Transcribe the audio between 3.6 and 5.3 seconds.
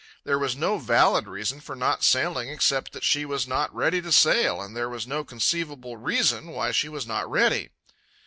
ready to sail, and there was no